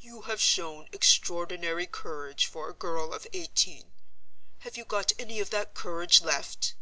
"You 0.00 0.22
have 0.22 0.40
shown 0.40 0.88
extraordinary 0.94 1.86
courage 1.86 2.46
for 2.46 2.70
a 2.70 2.72
girl 2.72 3.12
of 3.12 3.26
eighteen. 3.34 3.92
Have 4.60 4.78
you 4.78 4.86
got 4.86 5.12
any 5.18 5.40
of 5.40 5.50
that 5.50 5.74
courage 5.74 6.22
left?" 6.22 6.72